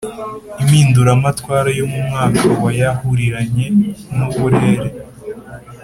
Impinduramatwara 0.61 1.69
yo 1.79 1.85
mu 1.91 1.99
mwaka 2.07 2.45
wa 2.63 2.71
yahuriranye 2.81 3.65
n 4.15 4.17
uburere 4.29 4.89